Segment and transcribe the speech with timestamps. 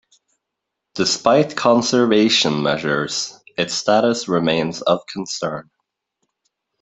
[0.95, 5.69] Despite conservation measures, its status remains of concern.